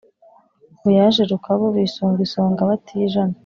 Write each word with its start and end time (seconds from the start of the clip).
Ngo 0.77 0.89
yaje 0.97 1.21
Rukabu 1.31 1.65
bisunga 1.75 2.19
isonga 2.27 2.69
batijana 2.69 3.35